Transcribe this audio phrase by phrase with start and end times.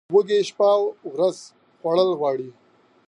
[0.13, 0.81] وزې شپه او
[1.13, 1.37] ورځ
[1.79, 2.49] خوړل غواړي